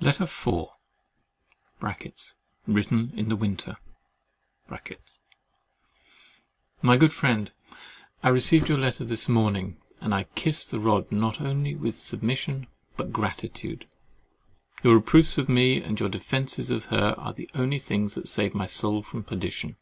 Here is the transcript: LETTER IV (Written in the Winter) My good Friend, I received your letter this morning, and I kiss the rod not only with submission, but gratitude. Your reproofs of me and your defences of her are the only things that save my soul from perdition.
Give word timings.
LETTER 0.00 0.24
IV 0.24 0.64
(Written 2.66 3.12
in 3.16 3.28
the 3.28 3.36
Winter) 3.36 3.76
My 6.82 6.96
good 6.96 7.12
Friend, 7.12 7.52
I 8.20 8.28
received 8.30 8.68
your 8.68 8.78
letter 8.78 9.04
this 9.04 9.28
morning, 9.28 9.80
and 10.00 10.12
I 10.12 10.24
kiss 10.34 10.66
the 10.66 10.80
rod 10.80 11.12
not 11.12 11.40
only 11.40 11.76
with 11.76 11.94
submission, 11.94 12.66
but 12.96 13.12
gratitude. 13.12 13.86
Your 14.82 14.96
reproofs 14.96 15.38
of 15.38 15.48
me 15.48 15.80
and 15.80 16.00
your 16.00 16.08
defences 16.08 16.70
of 16.70 16.86
her 16.86 17.14
are 17.16 17.32
the 17.32 17.48
only 17.54 17.78
things 17.78 18.16
that 18.16 18.26
save 18.26 18.52
my 18.56 18.66
soul 18.66 19.02
from 19.02 19.22
perdition. 19.22 19.76